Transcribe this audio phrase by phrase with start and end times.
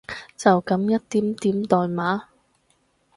[0.35, 2.23] 就噉一點點代碼